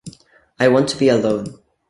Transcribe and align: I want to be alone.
I 0.59 0.67
want 0.67 0.89
to 0.89 0.97
be 0.97 1.09
alone. 1.09 1.59